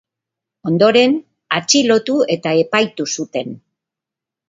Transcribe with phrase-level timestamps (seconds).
[0.71, 1.13] Ondoren,
[1.59, 3.57] atxilotu eta epaitu zuten.